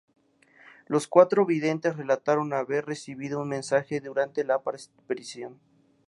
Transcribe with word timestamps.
Los 0.87 1.07
cuatro 1.07 1.45
videntes 1.45 1.95
relataron 1.95 2.53
haber 2.53 2.87
recibido 2.87 3.39
un 3.39 3.49
mensaje 3.49 4.01
durante 4.01 4.43
la 4.43 4.55
aparición. 4.55 5.59